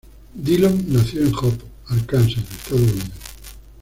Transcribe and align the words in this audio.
Dillon 0.33 0.83
nació 0.87 1.21
en 1.21 1.31
Hope, 1.35 1.63
Arkansas, 1.89 2.41
Estados 2.41 2.81
Unidos. 2.89 3.11